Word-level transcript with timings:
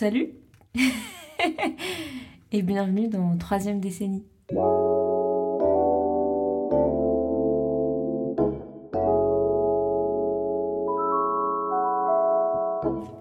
Salut 0.00 0.30
Et 2.52 2.62
bienvenue 2.62 3.08
dans 3.08 3.36
troisième 3.36 3.80
décennie. 3.80 4.24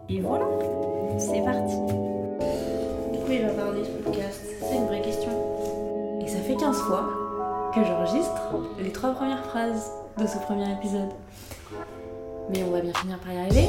Et 0.07 0.21
voilà, 0.21 0.45
c'est 1.17 1.43
parti. 1.43 1.75
Coup, 1.75 3.29
il 3.29 3.41
va 3.41 3.49
parler 3.49 3.83
ce 3.83 3.89
podcast 4.01 4.41
C'est 4.61 4.77
une 4.77 4.85
vraie 4.85 5.01
question. 5.01 5.31
Et 6.21 6.27
ça 6.29 6.39
fait 6.39 6.55
15 6.55 6.77
fois 6.77 7.71
que 7.75 7.83
j'enregistre 7.83 8.41
les 8.81 8.93
trois 8.93 9.11
premières 9.11 9.43
phrases 9.43 9.91
de 10.17 10.25
ce 10.25 10.37
premier 10.37 10.71
épisode. 10.71 11.11
Mais 12.49 12.63
on 12.63 12.71
va 12.71 12.79
bien 12.79 12.93
finir 12.93 13.19
par 13.19 13.33
y 13.33 13.37
arriver. 13.37 13.67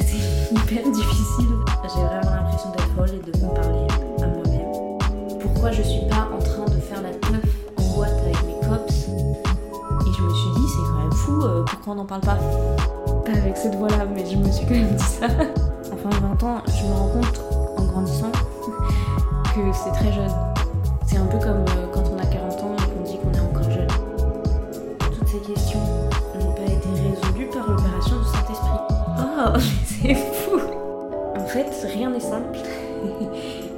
C'est 0.00 0.54
hyper 0.54 0.90
difficile. 0.92 1.46
J'ai 1.82 2.00
vraiment 2.00 2.36
l'impression 2.36 2.70
d'être 2.70 2.88
folle 2.96 3.10
et 3.10 3.30
de 3.30 3.44
me 3.44 3.54
parler 3.54 3.86
à 4.22 4.26
moi-même. 4.26 5.38
Pourquoi 5.40 5.72
je 5.72 5.82
suis 5.82 6.06
pas 6.08 6.28
en 6.34 6.38
train 6.38 6.64
de 6.66 6.80
faire 6.80 7.02
la 7.02 7.10
teuf 7.10 7.44
en 7.78 7.96
boîte 7.96 8.18
avec 8.24 8.36
mes 8.44 8.54
cops? 8.68 9.08
Et 9.08 10.12
je 10.16 10.22
me 10.22 10.34
suis 10.34 10.50
dit, 10.56 10.68
c'est 10.68 10.82
quand 10.90 11.02
même 11.02 11.12
fou, 11.12 11.42
euh, 11.42 11.64
pourquoi 11.64 11.92
on 11.92 11.96
n'en 11.96 12.04
parle 12.06 12.20
pas? 12.20 12.38
Pas 13.24 13.32
avec 13.32 13.56
cette 13.56 13.74
voix-là, 13.74 14.06
mais 14.14 14.24
je 14.24 14.36
me 14.36 14.50
suis 14.50 14.66
quand 14.66 14.74
même 14.74 14.94
dit 14.94 15.04
ça. 15.04 15.26
Enfin, 15.92 16.10
20 16.20 16.42
ans, 16.44 16.62
je 16.68 16.84
me 16.84 16.92
rends 16.92 17.08
compte 17.08 17.40
en 17.76 17.82
grandissant 17.84 18.30
que 19.54 19.60
c'est 19.72 19.90
très 19.90 20.12
jeune. 20.12 20.30
C'est 21.06 21.16
un 21.16 21.26
peu 21.26 21.38
comme 21.38 21.64
euh, 21.76 21.87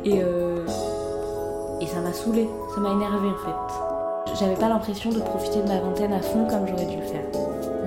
et, 0.04 0.22
euh, 0.22 0.66
et 1.80 1.86
ça 1.86 2.00
m'a 2.00 2.12
saoulé, 2.12 2.48
ça 2.74 2.80
m'a 2.80 2.92
énervé 2.92 3.28
en 3.28 3.38
fait. 3.44 4.34
J'avais 4.38 4.54
pas 4.54 4.68
l'impression 4.68 5.10
de 5.10 5.18
profiter 5.18 5.62
de 5.62 5.68
ma 5.68 5.80
vingtaine 5.80 6.12
à 6.12 6.22
fond 6.22 6.46
comme 6.48 6.66
j'aurais 6.66 6.86
dû 6.86 6.96
le 6.96 7.02
faire. 7.02 7.24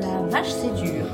La 0.01 0.21
vache, 0.27 0.49
c'est 0.49 0.73
dur. 0.75 1.05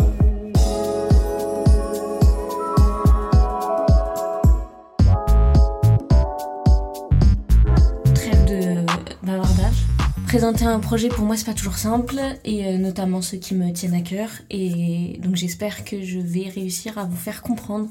Trêve 8.16 8.45
de 8.45 8.86
bavardage. 9.25 9.86
Présenter 10.27 10.66
un 10.66 10.80
projet 10.80 11.09
pour 11.09 11.25
moi 11.25 11.36
c'est 11.36 11.45
pas 11.45 11.53
toujours 11.53 11.77
simple 11.77 12.20
et 12.44 12.67
euh, 12.67 12.77
notamment 12.77 13.22
ceux 13.22 13.38
qui 13.38 13.55
me 13.55 13.72
tiennent 13.72 13.95
à 13.95 14.02
cœur 14.02 14.30
et 14.52 15.20
donc 15.23 15.36
j'espère 15.36 15.83
que 15.86 16.03
je 16.03 16.20
vais 16.20 16.50
réussir 16.50 17.00
à 17.00 17.05
vous 17.05 17.16
faire 17.16 17.42
comprendre 17.42 17.88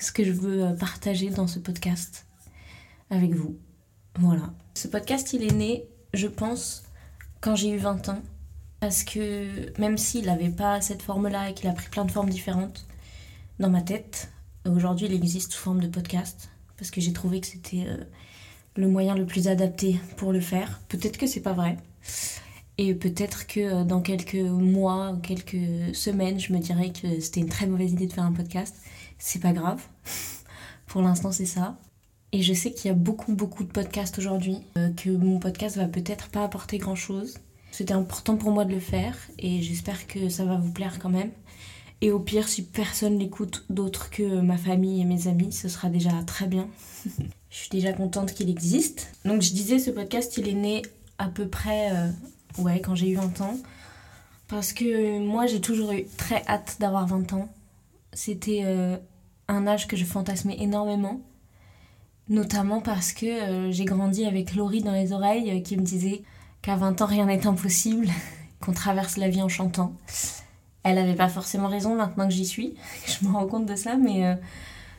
ce 0.00 0.10
que 0.10 0.24
je 0.24 0.32
veux 0.32 0.64
euh, 0.64 0.72
partager 0.72 1.28
dans 1.28 1.46
ce 1.46 1.58
podcast 1.58 2.24
avec 3.12 3.34
vous. 3.34 3.58
Voilà. 4.18 4.52
Ce 4.74 4.88
podcast 4.88 5.32
il 5.32 5.44
est 5.44 5.54
né, 5.54 5.86
je 6.14 6.26
pense, 6.26 6.84
quand 7.40 7.54
j'ai 7.54 7.70
eu 7.70 7.78
20 7.78 8.08
ans 8.08 8.22
parce 8.80 9.04
que 9.04 9.78
même 9.78 9.96
s'il 9.96 10.26
n'avait 10.26 10.50
pas 10.50 10.80
cette 10.80 11.02
forme-là 11.02 11.50
et 11.50 11.54
qu'il 11.54 11.68
a 11.68 11.72
pris 11.72 11.88
plein 11.88 12.04
de 12.04 12.10
formes 12.10 12.30
différentes 12.30 12.86
dans 13.60 13.70
ma 13.70 13.82
tête, 13.82 14.32
aujourd'hui 14.66 15.06
il 15.06 15.14
existe 15.14 15.52
sous 15.52 15.60
forme 15.60 15.80
de 15.80 15.88
podcast 15.88 16.50
parce 16.76 16.90
que 16.90 17.00
j'ai 17.00 17.12
trouvé 17.12 17.40
que 17.40 17.46
c'était 17.46 17.84
euh, 17.86 17.98
le 18.76 18.88
moyen 18.88 19.14
le 19.14 19.26
plus 19.26 19.46
adapté 19.46 20.00
pour 20.16 20.32
le 20.32 20.40
faire. 20.40 20.80
Peut-être 20.88 21.18
que 21.18 21.26
c'est 21.26 21.42
pas 21.42 21.52
vrai. 21.52 21.76
Et 22.78 22.94
peut-être 22.94 23.46
que 23.46 23.60
euh, 23.60 23.84
dans 23.84 24.00
quelques 24.00 24.34
mois 24.34 25.16
quelques 25.22 25.94
semaines, 25.94 26.40
je 26.40 26.52
me 26.52 26.58
dirais 26.58 26.90
que 26.90 27.20
c'était 27.20 27.40
une 27.40 27.48
très 27.48 27.66
mauvaise 27.66 27.92
idée 27.92 28.06
de 28.06 28.12
faire 28.12 28.24
un 28.24 28.32
podcast. 28.32 28.74
C'est 29.18 29.40
pas 29.40 29.52
grave. 29.52 29.82
pour 30.86 31.02
l'instant, 31.02 31.30
c'est 31.30 31.46
ça. 31.46 31.78
Et 32.32 32.42
je 32.42 32.54
sais 32.54 32.72
qu'il 32.72 32.88
y 32.88 32.90
a 32.90 32.96
beaucoup, 32.96 33.34
beaucoup 33.34 33.62
de 33.62 33.70
podcasts 33.70 34.18
aujourd'hui, 34.18 34.58
euh, 34.78 34.90
que 34.90 35.10
mon 35.10 35.38
podcast 35.38 35.76
va 35.76 35.86
peut-être 35.86 36.28
pas 36.28 36.44
apporter 36.44 36.78
grand 36.78 36.94
chose. 36.94 37.38
C'était 37.70 37.94
important 37.94 38.36
pour 38.36 38.52
moi 38.52 38.64
de 38.64 38.72
le 38.72 38.80
faire 38.80 39.16
et 39.38 39.60
j'espère 39.62 40.06
que 40.06 40.28
ça 40.28 40.44
va 40.44 40.56
vous 40.56 40.72
plaire 40.72 40.98
quand 40.98 41.10
même. 41.10 41.30
Et 42.00 42.10
au 42.10 42.18
pire, 42.18 42.48
si 42.48 42.64
personne 42.64 43.18
l'écoute 43.18 43.64
d'autre 43.70 44.10
que 44.10 44.40
ma 44.40 44.56
famille 44.56 45.00
et 45.00 45.04
mes 45.04 45.28
amis, 45.28 45.52
ce 45.52 45.68
sera 45.68 45.88
déjà 45.88 46.10
très 46.26 46.46
bien. 46.46 46.68
je 47.50 47.56
suis 47.56 47.70
déjà 47.70 47.92
contente 47.92 48.32
qu'il 48.32 48.50
existe. 48.50 49.14
Donc 49.24 49.42
je 49.42 49.52
disais, 49.52 49.78
ce 49.78 49.90
podcast, 49.90 50.36
il 50.36 50.48
est 50.48 50.54
né 50.54 50.82
à 51.18 51.28
peu 51.28 51.46
près, 51.46 51.92
euh, 51.92 52.08
ouais, 52.58 52.80
quand 52.80 52.94
j'ai 52.94 53.10
eu 53.10 53.16
20 53.16 53.40
ans. 53.42 53.58
Parce 54.48 54.72
que 54.72 55.18
moi, 55.20 55.46
j'ai 55.46 55.60
toujours 55.60 55.92
eu 55.92 56.04
très 56.16 56.42
hâte 56.46 56.76
d'avoir 56.80 57.06
20 57.06 57.32
ans. 57.34 57.48
C'était 58.12 58.62
euh, 58.64 58.96
un 59.48 59.66
âge 59.66 59.86
que 59.86 59.96
je 59.96 60.04
fantasmais 60.04 60.56
énormément. 60.58 61.20
Notamment 62.32 62.80
parce 62.80 63.12
que 63.12 63.26
euh, 63.26 63.70
j'ai 63.72 63.84
grandi 63.84 64.24
avec 64.24 64.54
Laurie 64.54 64.82
dans 64.82 64.94
les 64.94 65.12
oreilles 65.12 65.50
euh, 65.50 65.60
qui 65.60 65.76
me 65.76 65.82
disait 65.82 66.22
qu'à 66.62 66.76
20 66.76 67.02
ans, 67.02 67.06
rien 67.06 67.26
n'est 67.26 67.46
impossible, 67.46 68.08
qu'on 68.60 68.72
traverse 68.72 69.18
la 69.18 69.28
vie 69.28 69.42
en 69.42 69.50
chantant. 69.50 69.92
Elle 70.82 70.96
avait 70.96 71.14
pas 71.14 71.28
forcément 71.28 71.68
raison 71.68 71.94
maintenant 71.94 72.26
que 72.26 72.32
j'y 72.32 72.46
suis. 72.46 72.74
je 73.06 73.26
me 73.26 73.32
rends 73.34 73.46
compte 73.46 73.66
de 73.66 73.76
ça, 73.76 73.96
mais 73.96 74.24
euh, 74.24 74.34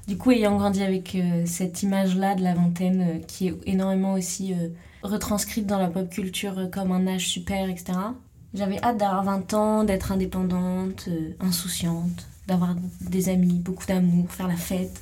du 0.08 0.16
coup, 0.16 0.30
ayant 0.30 0.58
grandi 0.58 0.84
avec 0.84 1.18
cette 1.46 1.82
image-là 1.82 2.36
de 2.36 2.44
la 2.44 2.54
vingtaine 2.54 3.22
qui 3.26 3.48
est 3.48 3.56
énormément 3.66 4.14
aussi 4.14 4.54
retranscrite 5.02 5.66
dans 5.66 5.80
la 5.80 5.88
pop 5.88 6.10
culture 6.10 6.70
comme 6.72 6.92
un 6.92 7.08
âge 7.08 7.28
super, 7.30 7.68
etc., 7.68 7.94
j'avais 8.54 8.84
hâte 8.84 8.98
d'avoir 8.98 9.24
20 9.24 9.54
ans, 9.56 9.84
d'être 9.86 10.12
indépendante, 10.12 11.10
insouciante, 11.40 12.28
d'avoir 12.48 12.76
des 13.02 13.30
amis, 13.30 13.60
beaucoup 13.60 13.86
d'amour, 13.88 14.30
faire 14.30 14.50
la 14.50 14.58
fête. 14.58 15.02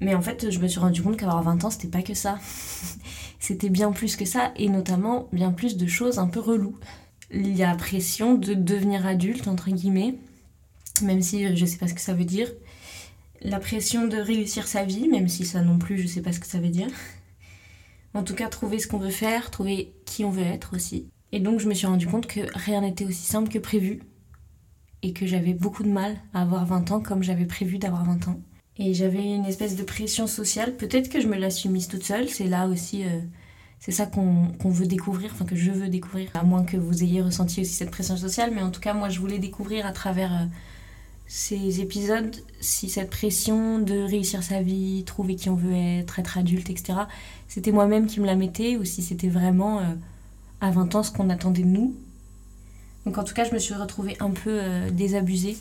Mais 0.00 0.14
en 0.14 0.20
fait, 0.20 0.50
je 0.50 0.58
me 0.58 0.68
suis 0.68 0.80
rendu 0.80 1.02
compte 1.02 1.16
qu'avoir 1.16 1.42
20 1.42 1.64
ans, 1.64 1.70
c'était 1.70 1.88
pas 1.88 2.02
que 2.02 2.14
ça. 2.14 2.38
c'était 3.38 3.70
bien 3.70 3.92
plus 3.92 4.16
que 4.16 4.24
ça, 4.24 4.52
et 4.56 4.68
notamment 4.68 5.28
bien 5.32 5.52
plus 5.52 5.76
de 5.76 5.86
choses 5.86 6.18
un 6.18 6.26
peu 6.26 6.40
reloues. 6.40 6.78
Il 7.30 7.56
y 7.56 7.62
a 7.62 7.74
pression 7.74 8.34
de 8.34 8.54
devenir 8.54 9.06
adulte, 9.06 9.48
entre 9.48 9.70
guillemets, 9.70 10.16
même 11.02 11.22
si 11.22 11.56
je 11.56 11.64
sais 11.64 11.78
pas 11.78 11.88
ce 11.88 11.94
que 11.94 12.00
ça 12.00 12.14
veut 12.14 12.24
dire. 12.24 12.50
La 13.42 13.58
pression 13.58 14.06
de 14.06 14.16
réussir 14.16 14.66
sa 14.66 14.84
vie, 14.84 15.08
même 15.08 15.28
si 15.28 15.44
ça 15.44 15.60
non 15.62 15.78
plus, 15.78 15.98
je 15.98 16.06
sais 16.06 16.22
pas 16.22 16.32
ce 16.32 16.40
que 16.40 16.46
ça 16.46 16.58
veut 16.58 16.68
dire. 16.68 16.88
En 18.14 18.22
tout 18.22 18.34
cas, 18.34 18.48
trouver 18.48 18.78
ce 18.78 18.86
qu'on 18.86 18.98
veut 18.98 19.10
faire, 19.10 19.50
trouver 19.50 19.92
qui 20.06 20.24
on 20.24 20.30
veut 20.30 20.42
être 20.42 20.74
aussi. 20.74 21.10
Et 21.32 21.40
donc, 21.40 21.60
je 21.60 21.68
me 21.68 21.74
suis 21.74 21.86
rendu 21.86 22.06
compte 22.06 22.26
que 22.26 22.40
rien 22.54 22.80
n'était 22.80 23.04
aussi 23.04 23.26
simple 23.26 23.50
que 23.50 23.58
prévu. 23.58 24.00
Et 25.02 25.12
que 25.12 25.26
j'avais 25.26 25.52
beaucoup 25.52 25.82
de 25.82 25.90
mal 25.90 26.16
à 26.32 26.42
avoir 26.42 26.64
20 26.64 26.92
ans 26.92 27.00
comme 27.00 27.22
j'avais 27.22 27.44
prévu 27.44 27.78
d'avoir 27.78 28.04
20 28.04 28.28
ans. 28.28 28.40
Et 28.78 28.92
j'avais 28.94 29.24
une 29.34 29.46
espèce 29.46 29.76
de 29.76 29.82
pression 29.82 30.26
sociale. 30.26 30.76
Peut-être 30.76 31.08
que 31.08 31.20
je 31.20 31.26
me 31.28 31.36
la 31.36 31.50
suis 31.50 31.68
mise 31.68 31.88
toute 31.88 32.04
seule. 32.04 32.28
C'est 32.28 32.46
là 32.46 32.66
aussi. 32.68 33.04
euh, 33.04 33.20
c'est 33.80 33.92
ça 33.92 34.06
qu'on 34.06 34.50
veut 34.70 34.86
découvrir, 34.86 35.30
enfin 35.32 35.44
que 35.44 35.56
je 35.56 35.70
veux 35.70 35.88
découvrir. 35.88 36.28
À 36.34 36.42
moins 36.44 36.64
que 36.64 36.76
vous 36.76 37.02
ayez 37.04 37.22
ressenti 37.22 37.60
aussi 37.60 37.72
cette 37.72 37.90
pression 37.90 38.16
sociale. 38.16 38.52
Mais 38.54 38.62
en 38.62 38.70
tout 38.70 38.80
cas, 38.80 38.94
moi, 38.94 39.08
je 39.08 39.20
voulais 39.20 39.38
découvrir 39.38 39.86
à 39.86 39.92
travers 39.92 40.32
euh, 40.34 40.46
ces 41.26 41.80
épisodes 41.80 42.34
si 42.60 42.88
cette 42.90 43.10
pression 43.10 43.78
de 43.78 43.98
réussir 44.02 44.42
sa 44.42 44.62
vie, 44.62 45.04
trouver 45.04 45.36
qui 45.36 45.48
on 45.50 45.56
veut 45.56 45.74
être, 45.74 46.18
être 46.18 46.38
adulte, 46.38 46.70
etc. 46.70 47.00
C'était 47.48 47.72
moi-même 47.72 48.06
qui 48.06 48.20
me 48.20 48.26
la 48.26 48.36
mettais 48.36 48.76
ou 48.76 48.84
si 48.84 49.02
c'était 49.02 49.28
vraiment. 49.28 49.80
euh, 49.80 49.84
à 50.60 50.70
20 50.70 50.94
ans 50.94 51.02
ce 51.02 51.10
qu'on 51.12 51.28
attendait 51.28 51.62
de 51.62 51.68
nous. 51.68 51.94
Donc 53.04 53.18
en 53.18 53.24
tout 53.24 53.34
cas, 53.34 53.44
je 53.44 53.52
me 53.52 53.58
suis 53.58 53.74
retrouvée 53.74 54.16
un 54.20 54.30
peu 54.30 54.58
désabusée 54.90 55.56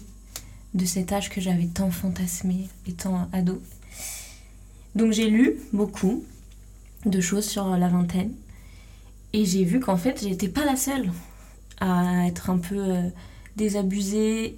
de 0.76 0.86
cet 0.86 1.12
âge 1.12 1.30
que 1.30 1.42
j'avais 1.42 1.66
tant 1.66 1.90
fantasmé 1.90 2.68
étant 2.88 3.28
ado. 3.34 3.62
Donc 4.94 5.12
j'ai 5.12 5.30
lu 5.30 5.56
beaucoup 5.74 6.24
de 7.06 7.20
choses 7.20 7.46
sur 7.46 7.68
la 7.76 7.88
vingtaine 7.88 8.32
et 9.34 9.44
j'ai 9.44 9.66
vu 9.66 9.82
qu'en 9.82 9.98
fait, 9.98 10.22
j'étais 10.22 10.48
pas 10.48 10.64
la 10.64 10.78
seule 10.78 11.12
à 11.82 12.26
être 12.28 12.50
un 12.50 12.58
peu 12.58 12.78
euh, 12.78 13.10
désabusée 13.58 14.58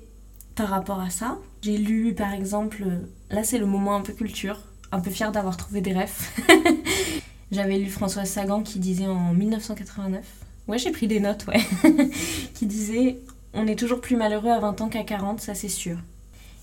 par 0.54 0.70
rapport 0.70 1.00
à 1.00 1.10
ça. 1.10 1.40
J'ai 1.64 1.78
lu 1.78 2.14
par 2.14 2.32
exemple, 2.34 2.84
euh, 2.86 3.00
là 3.32 3.44
c'est 3.44 3.58
le 3.58 3.66
moment 3.66 3.96
un 3.96 4.02
peu 4.02 4.14
culture, 4.14 4.60
un 4.92 5.00
peu 5.00 5.10
fière 5.10 5.32
d'avoir 5.32 5.58
trouvé 5.58 5.82
des 5.82 5.94
refs. 5.94 6.32
J'avais 7.52 7.80
lu 7.80 7.90
Françoise 7.90 8.30
Sagan 8.30 8.62
qui 8.62 8.78
disait 8.78 9.08
en 9.08 9.34
1989, 9.34 10.24
ouais 10.68 10.78
j'ai 10.78 10.92
pris 10.92 11.08
des 11.08 11.20
notes, 11.20 11.48
ouais, 11.48 11.66
qui 12.54 12.68
disait 12.68 13.18
On 13.56 13.66
est 13.66 13.80
toujours 13.80 14.00
plus 14.00 14.16
malheureux 14.16 14.52
à 14.52 14.60
20 14.60 14.82
ans 14.82 14.90
qu'à 14.90 15.04
40, 15.04 15.42
ça 15.42 15.56
c'est 15.56 15.70
sûr. 15.70 15.98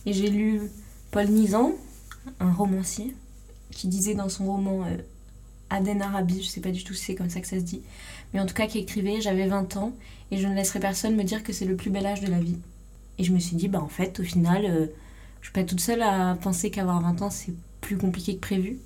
Et 0.06 0.12
j'ai 0.12 0.28
lu 0.28 0.60
Paul 1.10 1.28
Nizan, 1.28 1.72
un 2.40 2.52
romancier, 2.52 3.14
qui 3.70 3.88
disait 3.88 4.14
dans 4.14 4.28
son 4.28 4.46
roman 4.46 4.84
euh, 4.84 4.96
Aden 5.70 6.02
Arabi, 6.02 6.42
je 6.42 6.48
sais 6.48 6.60
pas 6.60 6.70
du 6.70 6.84
tout 6.84 6.94
si 6.94 7.04
c'est 7.04 7.14
comme 7.14 7.30
ça 7.30 7.40
que 7.40 7.46
ça 7.46 7.58
se 7.58 7.64
dit, 7.64 7.82
mais 8.32 8.40
en 8.40 8.46
tout 8.46 8.54
cas 8.54 8.66
qui 8.66 8.78
écrivait 8.78 9.20
J'avais 9.20 9.46
20 9.46 9.76
ans 9.76 9.92
et 10.30 10.38
je 10.38 10.46
ne 10.46 10.54
laisserai 10.54 10.80
personne 10.80 11.16
me 11.16 11.24
dire 11.24 11.42
que 11.42 11.52
c'est 11.52 11.64
le 11.64 11.76
plus 11.76 11.90
bel 11.90 12.06
âge 12.06 12.20
de 12.20 12.28
la 12.28 12.40
vie. 12.40 12.58
Et 13.18 13.24
je 13.24 13.32
me 13.32 13.38
suis 13.38 13.56
dit, 13.56 13.68
bah 13.68 13.80
en 13.80 13.88
fait, 13.88 14.18
au 14.20 14.24
final, 14.24 14.64
euh, 14.64 14.86
je 15.40 15.46
suis 15.46 15.52
pas 15.52 15.64
toute 15.64 15.80
seule 15.80 16.02
à 16.02 16.36
penser 16.40 16.70
qu'avoir 16.70 17.00
20 17.00 17.22
ans 17.22 17.30
c'est 17.30 17.54
plus 17.80 17.96
compliqué 17.96 18.36
que 18.36 18.40
prévu. 18.40 18.78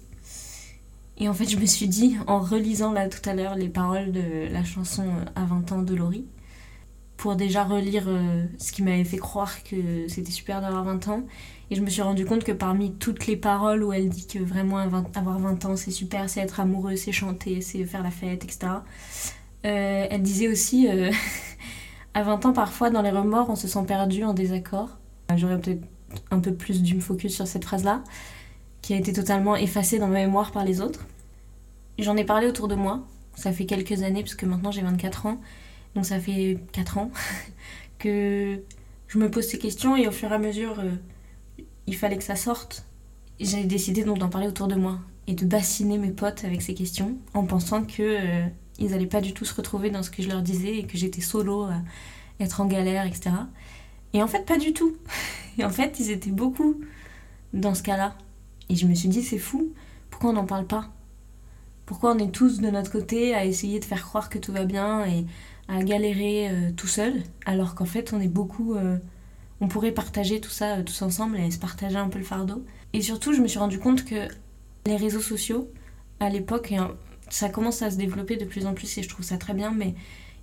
Et 1.20 1.28
en 1.28 1.34
fait, 1.34 1.48
je 1.48 1.56
me 1.56 1.66
suis 1.66 1.88
dit, 1.88 2.16
en 2.26 2.40
relisant 2.40 2.92
là 2.92 3.08
tout 3.08 3.26
à 3.28 3.34
l'heure 3.34 3.56
les 3.56 3.68
paroles 3.68 4.12
de 4.12 4.52
la 4.52 4.64
chanson 4.64 5.04
euh, 5.04 5.24
À 5.34 5.44
20 5.44 5.72
ans 5.72 5.82
de 5.82 5.94
Laurie, 5.94 6.24
pour 7.18 7.34
déjà 7.34 7.64
relire 7.64 8.04
euh, 8.06 8.44
ce 8.58 8.72
qui 8.72 8.82
m'avait 8.82 9.04
fait 9.04 9.18
croire 9.18 9.62
que 9.64 10.06
c'était 10.06 10.30
super 10.30 10.62
d'avoir 10.62 10.84
20 10.84 11.08
ans. 11.08 11.22
Et 11.70 11.74
je 11.74 11.82
me 11.82 11.90
suis 11.90 12.00
rendu 12.00 12.24
compte 12.24 12.44
que 12.44 12.52
parmi 12.52 12.94
toutes 12.94 13.26
les 13.26 13.36
paroles 13.36 13.82
où 13.82 13.92
elle 13.92 14.08
dit 14.08 14.26
que 14.26 14.38
vraiment 14.38 14.78
avoir 14.78 15.38
20 15.38 15.64
ans 15.66 15.76
c'est 15.76 15.90
super, 15.90 16.30
c'est 16.30 16.40
être 16.40 16.60
amoureux, 16.60 16.96
c'est 16.96 17.12
chanter, 17.12 17.60
c'est 17.60 17.84
faire 17.84 18.04
la 18.04 18.12
fête, 18.12 18.44
etc. 18.44 18.68
Euh, 19.66 20.06
elle 20.08 20.22
disait 20.22 20.48
aussi, 20.48 20.88
euh, 20.88 21.10
à 22.14 22.22
20 22.22 22.46
ans 22.46 22.52
parfois 22.52 22.88
dans 22.88 23.02
les 23.02 23.10
remords 23.10 23.50
on 23.50 23.56
se 23.56 23.66
sent 23.66 23.84
perdu 23.86 24.22
en 24.24 24.32
désaccord. 24.32 24.96
J'aurais 25.36 25.60
peut-être 25.60 25.82
un 26.30 26.38
peu 26.38 26.54
plus 26.54 26.82
dû 26.82 26.94
me 26.94 27.00
focus 27.00 27.34
sur 27.34 27.48
cette 27.48 27.64
phrase-là, 27.64 28.02
qui 28.80 28.94
a 28.94 28.96
été 28.96 29.12
totalement 29.12 29.56
effacée 29.56 29.98
dans 29.98 30.06
ma 30.06 30.20
mémoire 30.20 30.52
par 30.52 30.64
les 30.64 30.80
autres. 30.80 31.04
J'en 31.98 32.16
ai 32.16 32.24
parlé 32.24 32.46
autour 32.46 32.68
de 32.68 32.76
moi, 32.76 33.02
ça 33.34 33.52
fait 33.52 33.66
quelques 33.66 34.04
années, 34.04 34.22
parce 34.22 34.36
que 34.36 34.46
maintenant 34.46 34.70
j'ai 34.70 34.82
24 34.82 35.26
ans, 35.26 35.40
donc 35.94 36.06
ça 36.06 36.20
fait 36.20 36.58
4 36.72 36.98
ans 36.98 37.10
que 37.98 38.62
je 39.08 39.18
me 39.18 39.30
pose 39.30 39.46
ces 39.46 39.58
questions 39.58 39.96
et 39.96 40.06
au 40.06 40.12
fur 40.12 40.30
et 40.30 40.34
à 40.34 40.38
mesure... 40.38 40.80
Euh, 40.80 40.90
il 41.88 41.96
fallait 41.96 42.18
que 42.18 42.24
ça 42.24 42.36
sorte. 42.36 42.84
J'ai 43.40 43.64
décidé 43.64 44.04
donc 44.04 44.18
d'en 44.18 44.28
parler 44.28 44.46
autour 44.46 44.68
de 44.68 44.74
moi 44.74 44.98
et 45.26 45.32
de 45.32 45.46
bassiner 45.46 45.96
mes 45.96 46.10
potes 46.10 46.44
avec 46.44 46.60
ces 46.60 46.74
questions 46.74 47.16
en 47.32 47.44
pensant 47.44 47.82
que 47.82 48.02
euh, 48.02 48.46
ils 48.78 48.92
allaient 48.92 49.06
pas 49.06 49.22
du 49.22 49.32
tout 49.32 49.46
se 49.46 49.54
retrouver 49.54 49.90
dans 49.90 50.02
ce 50.02 50.10
que 50.10 50.22
je 50.22 50.28
leur 50.28 50.42
disais 50.42 50.76
et 50.76 50.84
que 50.84 50.98
j'étais 50.98 51.22
solo 51.22 51.62
à 51.62 51.80
être 52.40 52.60
en 52.60 52.66
galère, 52.66 53.06
etc. 53.06 53.30
Et 54.12 54.22
en 54.22 54.26
fait, 54.26 54.44
pas 54.44 54.58
du 54.58 54.72
tout. 54.74 54.96
Et 55.58 55.64
en 55.64 55.70
fait, 55.70 55.98
ils 55.98 56.10
étaient 56.10 56.30
beaucoup 56.30 56.80
dans 57.52 57.74
ce 57.74 57.82
cas-là. 57.82 58.16
Et 58.68 58.76
je 58.76 58.86
me 58.86 58.94
suis 58.94 59.08
dit, 59.08 59.22
c'est 59.22 59.38
fou, 59.38 59.72
pourquoi 60.10 60.30
on 60.30 60.34
n'en 60.34 60.44
parle 60.44 60.66
pas? 60.66 60.90
Pourquoi 61.86 62.14
on 62.14 62.18
est 62.18 62.30
tous 62.30 62.60
de 62.60 62.68
notre 62.68 62.92
côté 62.92 63.34
à 63.34 63.44
essayer 63.44 63.80
de 63.80 63.84
faire 63.84 64.04
croire 64.04 64.28
que 64.28 64.38
tout 64.38 64.52
va 64.52 64.64
bien 64.64 65.06
et 65.06 65.24
à 65.68 65.82
galérer 65.82 66.48
euh, 66.50 66.70
tout 66.76 66.86
seul, 66.86 67.22
alors 67.44 67.74
qu'en 67.74 67.84
fait, 67.84 68.12
on 68.12 68.20
est 68.20 68.28
beaucoup 68.28 68.74
euh, 68.74 68.98
on 69.60 69.68
pourrait 69.68 69.92
partager 69.92 70.40
tout 70.40 70.50
ça 70.50 70.76
euh, 70.76 70.82
tous 70.82 71.02
ensemble 71.02 71.38
et 71.38 71.50
se 71.50 71.58
partager 71.58 71.96
un 71.96 72.08
peu 72.08 72.18
le 72.18 72.24
fardeau. 72.24 72.64
Et 72.92 73.02
surtout, 73.02 73.32
je 73.32 73.40
me 73.40 73.48
suis 73.48 73.58
rendu 73.58 73.78
compte 73.78 74.04
que 74.04 74.28
les 74.86 74.96
réseaux 74.96 75.20
sociaux, 75.20 75.70
à 76.20 76.30
l'époque, 76.30 76.74
ça 77.28 77.48
commence 77.48 77.82
à 77.82 77.90
se 77.90 77.96
développer 77.96 78.36
de 78.36 78.44
plus 78.44 78.66
en 78.66 78.74
plus 78.74 78.98
et 78.98 79.02
je 79.02 79.08
trouve 79.08 79.24
ça 79.24 79.36
très 79.36 79.54
bien, 79.54 79.72
mais 79.72 79.94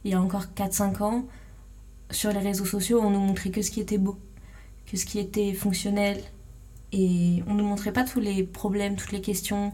il 0.03 0.11
y 0.11 0.13
a 0.13 0.21
encore 0.21 0.45
4-5 0.55 1.01
ans, 1.01 1.25
sur 2.11 2.31
les 2.31 2.39
réseaux 2.39 2.65
sociaux, 2.65 3.01
on 3.01 3.09
nous 3.09 3.19
montrait 3.19 3.49
que 3.49 3.63
ce 3.63 3.71
qui 3.71 3.81
était 3.81 3.97
beau, 3.97 4.19
que 4.85 4.95
ce 4.95 5.05
qui 5.05 5.17
était 5.17 5.53
fonctionnel, 5.53 6.21
et 6.91 7.43
on 7.47 7.55
nous 7.55 7.65
montrait 7.65 7.91
pas 7.91 8.03
tous 8.03 8.19
les 8.19 8.43
problèmes, 8.43 8.95
toutes 8.95 9.11
les 9.11 9.21
questions 9.21 9.73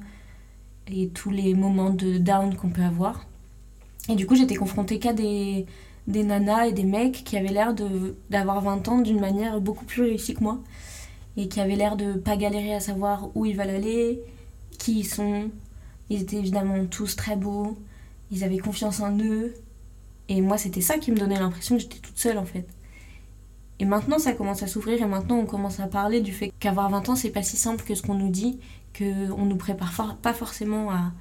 et 0.88 1.09
tous 1.09 1.30
les 1.30 1.53
moments 1.53 1.89
de 1.89 2.18
down 2.18 2.56
qu'on 2.56 2.69
peut 2.69 2.83
avoir. 2.83 3.27
Et 4.09 4.15
du 4.15 4.25
coup, 4.25 4.36
j'étais 4.36 4.56
confrontée 4.56 5.00
qu'à 5.00 5.13
des, 5.13 5.65
des 6.07 6.24
nanas 6.24 6.68
et 6.68 6.74
des 6.74 6.83
mecs 6.83 7.24
qui 7.24 7.38
avaient 7.38 7.50
l'air 7.50 7.74
d'avoir 8.30 8.62
20 8.62 8.88
ans 8.88 9.00
d'une 9.00 9.19
manière 9.19 9.62
beaucoup 9.62 9.86
plus 9.86 10.03
réussie 10.03 10.33
que 10.33 10.44
moi 10.44 10.59
et 11.38 11.48
qui 11.48 11.59
avaient 11.59 11.75
l'air 11.75 11.95
de 11.95 12.13
pas 12.13 12.36
galérer 12.36 12.74
à 12.74 12.80
savoir 12.80 13.30
où 13.36 13.45
ils 13.45 13.56
veulent 13.56 13.69
aller, 13.69 14.21
qui 14.77 15.00
ils 15.00 15.06
sont. 15.07 15.50
Ils 16.09 16.24
étaient 16.24 16.38
évidemment 16.38 16.86
tous 16.86 17.15
très 17.15 17.38
beaux, 17.38 17.77
ils 18.31 18.44
avaient 18.44 18.57
confiance 18.57 19.00
en 19.00 19.18
eux. 19.18 19.53
Et 20.27 20.42
moi, 20.42 20.57
c'était 20.57 20.81
ça 20.81 20.98
qui 20.98 21.12
me 21.12 21.18
donnait 21.18 21.39
l'impression 21.39 21.75
que 21.75 21.81
j'étais 21.81 22.00
toute 22.00 22.18
seule 22.18 22.38
en 22.38 22.45
fait. 22.45 22.68
Et 23.80 23.86
maintenant, 23.86 24.19
ça 24.19 24.33
commence 24.33 24.62
à 24.62 24.68
s'ouvrir 24.68 25.01
et 25.01 25.06
maintenant, 25.06 25.38
on 25.38 25.45
commence 25.45 25.80
à 25.80 25.88
parler 25.88 26.21
du 26.21 26.31
fait 26.31 26.51
qu'avoir 26.59 26.89
20 26.89 27.09
ans, 27.09 27.15
c'est 27.15 27.31
pas 27.31 27.44
si 27.44 27.57
simple 27.57 27.83
que 27.83 27.95
ce 27.95 28.01
qu'on 28.01 28.13
nous 28.13 28.30
dit, 28.30 28.59
qu'on 28.98 29.45
nous 29.45 29.56
prépare 29.56 30.18
pas 30.18 30.33
forcément 30.33 30.92
à, 30.92 31.13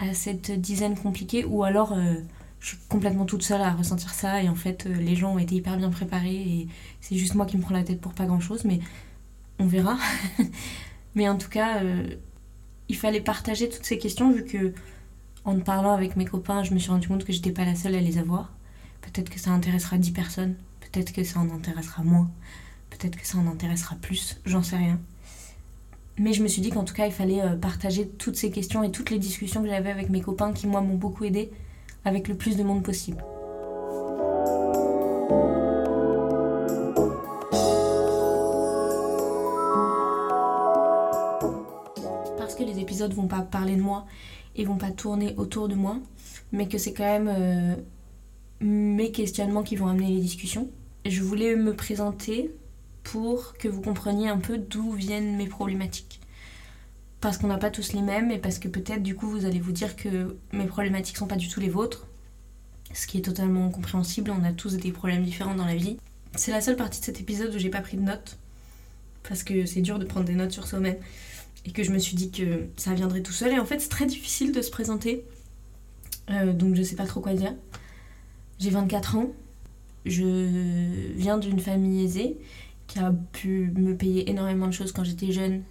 à 0.00 0.14
cette 0.14 0.50
dizaine 0.50 0.98
compliquée 0.98 1.44
ou 1.44 1.62
alors. 1.64 1.92
Euh, 1.92 2.14
je 2.60 2.68
suis 2.68 2.78
complètement 2.88 3.24
toute 3.24 3.42
seule 3.42 3.62
à 3.62 3.72
ressentir 3.72 4.12
ça 4.12 4.42
et 4.42 4.48
en 4.48 4.54
fait 4.54 4.86
euh, 4.86 4.94
les 4.94 5.16
gens 5.16 5.34
ont 5.34 5.38
été 5.38 5.54
hyper 5.54 5.76
bien 5.78 5.90
préparés 5.90 6.36
et 6.36 6.68
c'est 7.00 7.16
juste 7.16 7.34
moi 7.34 7.46
qui 7.46 7.56
me 7.56 7.62
prends 7.62 7.74
la 7.74 7.82
tête 7.82 8.00
pour 8.00 8.12
pas 8.12 8.26
grand 8.26 8.40
chose 8.40 8.64
mais 8.64 8.80
on 9.58 9.66
verra 9.66 9.96
mais 11.14 11.28
en 11.28 11.38
tout 11.38 11.48
cas 11.48 11.82
euh, 11.82 12.06
il 12.88 12.96
fallait 12.96 13.22
partager 13.22 13.68
toutes 13.68 13.84
ces 13.84 13.98
questions 13.98 14.30
vu 14.30 14.44
que 14.44 14.74
en 15.44 15.58
parlant 15.58 15.92
avec 15.92 16.16
mes 16.16 16.26
copains 16.26 16.62
je 16.62 16.74
me 16.74 16.78
suis 16.78 16.90
rendu 16.90 17.08
compte 17.08 17.24
que 17.24 17.32
j'étais 17.32 17.52
pas 17.52 17.64
la 17.64 17.74
seule 17.74 17.94
à 17.94 18.00
les 18.00 18.18
avoir 18.18 18.52
peut-être 19.00 19.30
que 19.30 19.40
ça 19.40 19.50
intéressera 19.50 19.96
10 19.96 20.10
personnes 20.10 20.54
peut-être 20.80 21.12
que 21.14 21.24
ça 21.24 21.40
en 21.40 21.50
intéressera 21.50 22.02
moins 22.02 22.30
peut-être 22.90 23.16
que 23.16 23.26
ça 23.26 23.38
en 23.38 23.46
intéressera 23.46 23.96
plus 23.96 24.38
j'en 24.44 24.62
sais 24.62 24.76
rien 24.76 25.00
mais 26.20 26.34
je 26.34 26.42
me 26.42 26.48
suis 26.48 26.60
dit 26.60 26.68
qu'en 26.68 26.84
tout 26.84 26.92
cas 26.92 27.06
il 27.06 27.12
fallait 27.12 27.40
euh, 27.40 27.56
partager 27.56 28.06
toutes 28.06 28.36
ces 28.36 28.50
questions 28.50 28.82
et 28.82 28.90
toutes 28.90 29.08
les 29.08 29.18
discussions 29.18 29.62
que 29.62 29.68
j'avais 29.68 29.90
avec 29.90 30.10
mes 30.10 30.20
copains 30.20 30.52
qui 30.52 30.66
moi 30.66 30.82
m'ont 30.82 30.96
beaucoup 30.96 31.24
aidé 31.24 31.50
avec 32.04 32.28
le 32.28 32.34
plus 32.34 32.58
de 32.58 32.62
monde 32.62 32.82
possible. 32.82 33.24
Parce 42.36 42.54
que 42.54 42.64
les 42.64 42.78
épisodes 42.80 43.14
vont 43.14 43.26
pas 43.26 43.40
parler 43.40 43.76
de 43.76 43.82
moi 43.82 44.04
et 44.56 44.66
vont 44.66 44.76
pas 44.76 44.90
tourner 44.90 45.34
autour 45.38 45.68
de 45.68 45.74
moi, 45.74 45.96
mais 46.52 46.68
que 46.68 46.76
c'est 46.76 46.92
quand 46.92 47.04
même 47.04 47.30
euh, 47.34 47.76
mes 48.60 49.10
questionnements 49.10 49.62
qui 49.62 49.76
vont 49.76 49.86
amener 49.86 50.08
les 50.08 50.20
discussions. 50.20 50.68
Je 51.06 51.22
voulais 51.22 51.56
me 51.56 51.74
présenter 51.74 52.50
pour 53.02 53.54
que 53.54 53.68
vous 53.68 53.80
compreniez 53.80 54.28
un 54.28 54.38
peu 54.38 54.58
d'où 54.58 54.92
viennent 54.92 55.36
mes 55.36 55.46
problématiques 55.46 56.20
parce 57.20 57.36
qu'on 57.36 57.48
n'a 57.48 57.58
pas 57.58 57.70
tous 57.70 57.92
les 57.92 58.02
mêmes 58.02 58.30
et 58.30 58.38
parce 58.38 58.58
que 58.58 58.68
peut-être 58.68 59.02
du 59.02 59.14
coup 59.14 59.28
vous 59.28 59.44
allez 59.44 59.60
vous 59.60 59.72
dire 59.72 59.96
que 59.96 60.36
mes 60.52 60.64
problématiques 60.64 61.18
sont 61.18 61.26
pas 61.26 61.36
du 61.36 61.48
tout 61.48 61.60
les 61.60 61.68
vôtres. 61.68 62.06
Ce 62.92 63.06
qui 63.06 63.18
est 63.18 63.22
totalement 63.22 63.70
compréhensible, 63.70 64.32
on 64.32 64.42
a 64.42 64.52
tous 64.52 64.74
des 64.76 64.90
problèmes 64.90 65.22
différents 65.22 65.54
dans 65.54 65.66
la 65.66 65.76
vie. 65.76 65.98
C'est 66.34 66.50
la 66.50 66.60
seule 66.60 66.76
partie 66.76 67.00
de 67.00 67.04
cet 67.04 67.20
épisode 67.20 67.54
où 67.54 67.58
j'ai 67.58 67.68
pas 67.68 67.82
pris 67.82 67.96
de 67.96 68.02
notes 68.02 68.38
parce 69.28 69.42
que 69.42 69.66
c'est 69.66 69.82
dur 69.82 69.98
de 69.98 70.04
prendre 70.06 70.26
des 70.26 70.34
notes 70.34 70.50
sur 70.50 70.66
soi-même 70.66 70.96
et 71.66 71.72
que 71.72 71.82
je 71.82 71.92
me 71.92 71.98
suis 71.98 72.16
dit 72.16 72.30
que 72.30 72.68
ça 72.76 72.94
viendrait 72.94 73.20
tout 73.20 73.32
seul 73.32 73.52
et 73.52 73.58
en 73.58 73.66
fait 73.66 73.80
c'est 73.80 73.90
très 73.90 74.06
difficile 74.06 74.52
de 74.52 74.62
se 74.62 74.70
présenter 74.70 75.24
euh, 76.30 76.52
donc 76.52 76.74
je 76.74 76.82
sais 76.82 76.96
pas 76.96 77.06
trop 77.06 77.20
quoi 77.20 77.34
dire. 77.34 77.54
J'ai 78.58 78.70
24 78.70 79.16
ans, 79.16 79.30
je 80.06 81.12
viens 81.14 81.38
d'une 81.38 81.60
famille 81.60 82.04
aisée 82.04 82.38
qui 82.90 82.98
a 82.98 83.12
pu 83.12 83.72
me 83.76 83.96
payer 83.96 84.28
énormément 84.28 84.66
de 84.66 84.72
choses 84.72 84.90
quand 84.90 85.04
j'étais 85.04 85.30
jeune 85.30 85.62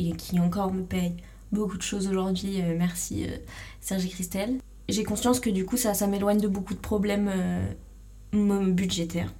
et 0.00 0.10
qui 0.16 0.40
encore 0.40 0.72
me 0.72 0.82
paye 0.82 1.14
beaucoup 1.52 1.76
de 1.76 1.82
choses 1.82 2.08
aujourd'hui. 2.08 2.60
Euh, 2.60 2.74
merci 2.76 3.26
euh, 3.26 3.36
Serge 3.80 4.08
Christelle. 4.08 4.58
J'ai 4.88 5.04
conscience 5.04 5.38
que 5.38 5.50
du 5.50 5.64
coup 5.64 5.76
ça, 5.76 5.94
ça 5.94 6.08
m'éloigne 6.08 6.40
de 6.40 6.48
beaucoup 6.48 6.74
de 6.74 6.80
problèmes 6.80 7.30
euh, 7.32 8.72
budgétaires. 8.72 9.32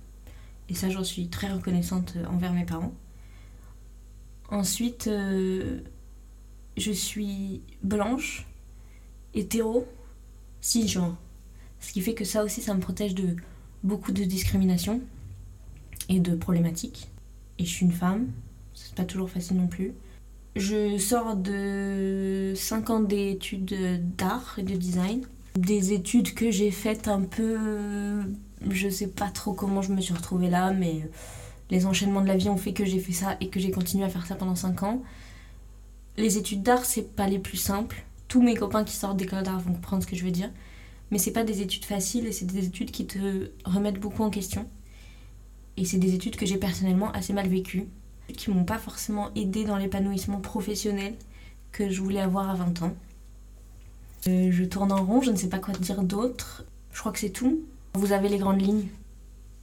Et 0.69 0.75
ça 0.75 0.91
j'en 0.91 1.03
suis 1.03 1.27
très 1.27 1.53
reconnaissante 1.53 2.15
envers 2.31 2.53
mes 2.53 2.65
parents. 2.65 2.95
Ensuite, 4.49 5.11
je 6.77 6.93
suis 6.93 7.63
blanche, 7.83 8.47
hétéro, 9.35 9.89
cisgenre. 10.61 11.17
Ce 11.81 11.93
qui 11.93 12.01
fait 12.01 12.15
que 12.15 12.25
ça 12.25 12.45
aussi 12.45 12.63
ça 12.63 12.75
me 12.75 12.81
protège 12.81 13.17
de 13.17 13.35
beaucoup 13.83 14.13
de 14.13 14.23
discrimination 14.23 15.01
et 16.09 16.21
de 16.21 16.37
problématiques. 16.37 17.09
Et 17.59 17.65
je 17.65 17.71
suis 17.71 17.87
une 17.87 17.93
femme, 17.93 18.29
c'est 18.75 18.95
pas 18.95 19.05
toujours 19.05 19.31
facile 19.31 19.57
non 19.57 19.67
plus. 19.67 19.95
Je 20.57 20.99
sors 20.99 21.37
de 21.37 22.53
5 22.55 22.91
ans 22.91 23.01
d'études 23.01 24.07
d'art 24.17 24.55
et 24.59 24.63
de 24.63 24.75
design. 24.75 25.23
Des 25.57 25.93
études 25.93 26.35
que 26.35 26.51
j'ai 26.51 26.71
faites 26.71 27.09
un 27.09 27.23
peu. 27.23 27.59
Je 28.71 28.89
sais 28.89 29.09
pas 29.09 29.29
trop 29.29 29.53
comment 29.53 29.83
je 29.83 29.93
me 29.93 30.01
suis 30.01 30.15
retrouvée 30.15 30.51
là, 30.51 30.73
mais 30.73 31.09
les 31.71 31.87
enchaînements 31.87 32.21
de 32.21 32.29
la 32.29 32.37
vie 32.37 32.49
ont 32.49 32.57
fait 32.57 32.73
que 32.73 32.85
j'ai 32.85 32.99
fait 33.01 33.13
ça 33.13 33.37
et 33.41 33.49
que 33.49 33.59
j'ai 33.59 33.71
continué 33.71 34.05
à 34.05 34.09
faire 34.09 34.27
ça 34.27 34.35
pendant 34.35 34.55
5 34.55 34.83
ans. 34.85 35.03
Les 36.17 36.39
études 36.39 36.63
d'art, 36.63 36.85
c'est 36.85 37.15
pas 37.17 37.27
les 37.27 37.41
plus 37.41 37.57
simples. 37.57 38.05
Tous 38.29 38.43
mes 38.43 38.55
copains 38.55 38.85
qui 38.85 38.95
sortent 38.95 39.17
d'école 39.17 39.43
d'art 39.43 39.61
vont 39.61 39.75
comprendre 39.75 40.03
ce 40.03 40.09
que 40.09 40.17
je 40.17 40.25
veux 40.25 40.31
dire. 40.31 40.51
Mais 41.11 41.19
c'est 41.19 41.33
pas 41.33 41.45
des 41.45 41.63
études 41.63 41.85
faciles 41.85 42.27
et 42.27 42.33
c'est 42.33 42.47
des 42.47 42.67
études 42.67 42.91
qui 42.91 43.07
te 43.07 43.51
remettent 43.65 44.01
beaucoup 44.01 44.23
en 44.23 44.31
question. 44.31 44.69
Et 45.77 45.85
c'est 45.85 45.99
des 45.99 46.15
études 46.15 46.37
que 46.37 46.47
j'ai 46.47 46.57
personnellement 46.57 47.11
assez 47.13 47.33
mal 47.33 47.49
vécues 47.49 47.89
qui 48.33 48.51
m'ont 48.51 48.65
pas 48.65 48.79
forcément 48.79 49.31
aidé 49.35 49.65
dans 49.65 49.77
l'épanouissement 49.77 50.41
professionnel 50.41 51.15
que 51.73 51.91
je 51.91 52.01
voulais 52.01 52.21
avoir 52.21 52.49
à 52.49 52.55
20 52.55 52.83
ans. 52.83 52.95
Euh, 54.29 54.51
je 54.51 54.65
tourne 54.65 54.93
en 54.93 55.05
rond, 55.05 55.21
je 55.21 55.31
ne 55.31 55.37
sais 55.37 55.49
pas 55.49 55.59
quoi 55.59 55.75
dire 55.75 56.03
d'autre. 56.03 56.65
Je 56.93 57.01
crois 57.01 57.13
que 57.13 57.19
c'est 57.19 57.31
tout. 57.31 57.61
Vous 57.95 58.13
avez 58.13 58.29
les 58.29 58.39
grandes 58.39 58.63
lignes. 58.63 58.87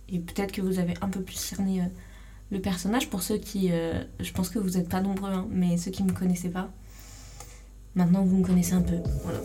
Et 0.10 0.20
peut-être 0.20 0.52
que 0.52 0.62
vous 0.62 0.78
avez 0.78 0.94
un 1.02 1.08
peu 1.08 1.22
plus 1.22 1.36
cerné 1.36 1.82
euh, 1.82 1.86
le 2.52 2.60
personnage. 2.60 3.10
Pour 3.10 3.24
ceux 3.24 3.38
qui. 3.38 3.70
Euh, 3.72 4.04
je 4.20 4.32
pense 4.34 4.50
que 4.50 4.60
vous 4.60 4.72
n'êtes 4.72 4.90
pas 4.90 5.02
nombreux, 5.02 5.32
hein, 5.32 5.48
mais 5.50 5.78
ceux 5.78 5.92
qui 5.92 6.04
ne 6.04 6.12
me 6.12 6.14
connaissaient 6.14 6.50
pas. 6.50 6.70
Maintenant, 7.96 8.24
vous 8.24 8.38
me 8.38 8.46
connaissez 8.46 8.74
un 8.74 8.82
peu. 8.82 8.98
Voilà. 9.24 9.40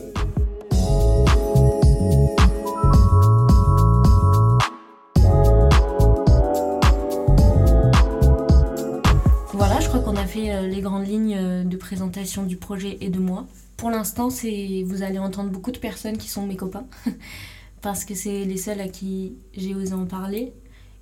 Euh, 10.38 10.66
les 10.66 10.80
grandes 10.80 11.06
lignes 11.06 11.36
euh, 11.36 11.64
de 11.64 11.76
présentation 11.76 12.44
du 12.44 12.56
projet 12.56 12.98
et 13.00 13.08
de 13.08 13.18
moi. 13.18 13.46
Pour 13.76 13.90
l'instant, 13.90 14.30
c'est 14.30 14.82
vous 14.86 15.02
allez 15.02 15.18
entendre 15.18 15.50
beaucoup 15.50 15.72
de 15.72 15.78
personnes 15.78 16.16
qui 16.16 16.28
sont 16.28 16.46
mes 16.46 16.56
copains 16.56 16.86
parce 17.82 18.04
que 18.04 18.14
c'est 18.14 18.44
les 18.44 18.56
seuls 18.56 18.80
à 18.80 18.88
qui 18.88 19.36
j'ai 19.54 19.74
osé 19.74 19.92
en 19.92 20.06
parler 20.06 20.52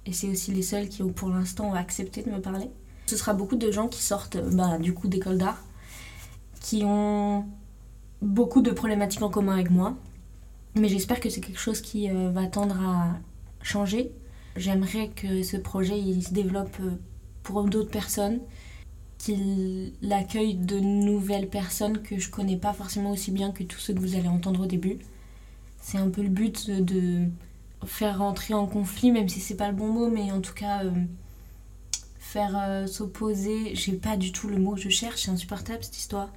et 0.07 0.13
c'est 0.13 0.29
aussi 0.29 0.53
les 0.53 0.63
seuls 0.63 0.89
qui 0.89 1.03
pour 1.03 1.29
l'instant 1.29 1.71
ont 1.71 1.75
accepté 1.75 2.23
de 2.23 2.31
me 2.31 2.41
parler. 2.41 2.69
Ce 3.07 3.17
sera 3.17 3.35
beaucoup 3.35 3.57
de 3.57 3.71
gens 3.71 3.89
qui 3.89 4.03
sortent 4.03 4.39
bah, 4.55 4.79
du 4.79 4.95
coup 4.95 5.09
d'école 5.09 5.39
d'art, 5.39 5.63
qui 6.61 6.83
ont 6.85 7.45
beaucoup 8.23 8.63
de 8.63 8.71
problématiques 8.71 9.23
en 9.23 9.31
commun 9.31 9.55
avec 9.55 9.71
moi, 9.71 9.97
mais 10.75 10.89
j'espère 10.89 11.21
que 11.21 11.29
c'est 11.29 11.41
quelque 11.41 11.61
chose 11.61 11.81
qui 11.81 12.11
euh, 12.11 12.31
va 12.31 12.47
tendre 12.47 12.77
à 12.81 13.19
changer. 13.63 14.11
J'aimerais 14.57 15.09
que 15.09 15.43
ce 15.43 15.57
projet 15.57 15.99
il 15.99 16.23
se 16.23 16.33
développe 16.33 16.77
euh, 16.81 16.93
pour 17.43 17.63
d'autres 17.65 17.91
personnes, 17.91 18.41
qu'il 19.19 19.93
accueille 20.11 20.55
de 20.55 20.79
nouvelles 20.79 21.49
personnes 21.49 22.03
que 22.03 22.19
je 22.19 22.31
connais 22.31 22.57
pas 22.57 22.73
forcément 22.73 23.11
aussi 23.11 23.31
bien 23.31 23.53
que 23.53 23.63
tous 23.63 23.79
ceux 23.79 23.95
que 23.95 24.01
vous 24.01 24.17
allez 24.17 24.29
entendre 24.29 24.65
au 24.65 24.67
début. 24.67 24.99
C'est 25.81 25.99
un 25.99 26.09
peu 26.09 26.23
le 26.23 26.29
but 26.29 26.71
de 26.71 27.29
faire 27.87 28.19
rentrer 28.19 28.55
en 28.55 28.67
conflit, 28.67 29.11
même 29.13 29.29
si 29.29 29.41
c'est 29.41 29.57
pas 29.57 29.69
le 29.69 29.75
bon 29.75 29.89
mot, 29.89 30.09
mais 30.09 30.33
en 30.33 30.41
tout 30.41 30.55
cas 30.55 30.85
euh, 30.85 30.91
faire 32.19 32.57
euh, 32.57 32.87
s'opposer. 32.87 33.75
J'ai 33.75 33.93
pas 33.93 34.17
du 34.17 34.33
tout 34.33 34.49
le 34.49 34.59
mot 34.59 34.77
je 34.77 34.89
cherche, 34.89 35.23
c'est 35.23 35.31
insupportable 35.31 35.83
cette 35.83 35.99
histoire. 35.99 36.31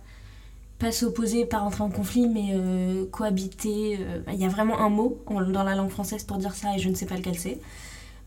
Pas 0.80 0.92
s'opposer, 0.92 1.46
pas 1.46 1.60
rentrer 1.60 1.84
en 1.84 1.90
conflit, 1.90 2.28
mais 2.28 2.52
euh, 2.54 3.06
cohabiter. 3.10 4.00
Il 4.28 4.40
y 4.40 4.46
a 4.46 4.50
vraiment 4.50 4.80
un 4.80 4.90
mot 4.90 5.24
dans 5.28 5.64
la 5.64 5.76
langue 5.76 5.90
française 5.90 6.24
pour 6.24 6.38
dire 6.38 6.54
ça 6.54 6.76
et 6.76 6.80
je 6.80 6.90
ne 6.90 6.94
sais 6.94 7.08
pas 7.08 7.16
lequel 7.16 7.38
c'est. 7.38 7.60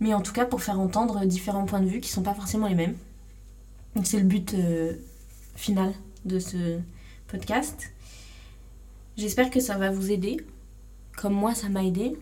Mais 0.00 0.14
en 0.14 0.20
tout 0.20 0.32
cas 0.32 0.46
pour 0.46 0.62
faire 0.62 0.80
entendre 0.80 1.24
différents 1.26 1.64
points 1.64 1.80
de 1.80 1.86
vue 1.86 2.00
qui 2.00 2.10
sont 2.10 2.22
pas 2.22 2.34
forcément 2.34 2.66
les 2.66 2.74
mêmes. 2.74 2.96
Donc 3.94 4.06
c'est 4.06 4.18
le 4.18 4.24
but 4.24 4.54
final 5.56 5.92
de 6.24 6.38
ce 6.38 6.78
podcast. 7.28 7.92
J'espère 9.16 9.50
que 9.50 9.60
ça 9.60 9.76
va 9.76 9.90
vous 9.90 10.10
aider, 10.10 10.38
comme 11.16 11.34
moi 11.34 11.54
ça 11.54 11.68
m'a 11.68 11.84
aidé 11.84 12.16